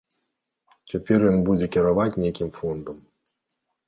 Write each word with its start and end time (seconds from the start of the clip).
Цяпер 0.91 1.19
ён 1.31 1.37
будзе 1.49 1.67
кіраваць 1.75 2.05
нейкім 2.23 2.49
фондам. 2.57 2.97